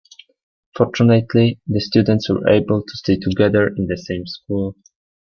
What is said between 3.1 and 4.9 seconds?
together in the same school.